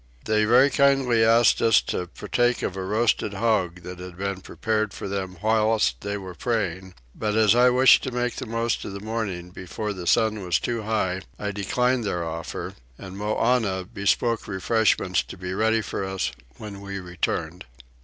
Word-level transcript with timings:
They 0.25 0.45
very 0.45 0.71
kindly 0.71 1.23
asked 1.23 1.61
us 1.61 1.79
to 1.81 2.07
partake 2.07 2.63
of 2.63 2.75
a 2.75 2.81
roasted 2.83 3.35
hog 3.35 3.83
that 3.83 3.99
had 3.99 4.17
been 4.17 4.41
prepared 4.41 4.95
for 4.95 5.07
them 5.07 5.37
whilst 5.43 6.01
they 6.01 6.17
were 6.17 6.33
praying; 6.33 6.95
but 7.13 7.35
as 7.35 7.53
I 7.53 7.69
wished 7.69 8.01
to 8.05 8.11
make 8.11 8.37
the 8.37 8.47
most 8.47 8.83
of 8.83 8.93
the 8.93 8.99
morning 8.99 9.51
before 9.51 9.93
the 9.93 10.07
sun 10.07 10.43
was 10.43 10.57
too 10.59 10.81
high 10.81 11.21
I 11.37 11.51
declined 11.51 12.03
their 12.03 12.23
offer, 12.25 12.73
and 12.97 13.15
Moannah 13.15 13.87
bespoke 13.93 14.47
refreshments 14.47 15.21
to 15.21 15.37
be 15.37 15.53
ready 15.53 15.81
for 15.83 16.03
us 16.03 16.31
when 16.57 16.81
we 16.81 16.99
returned. 16.99 17.65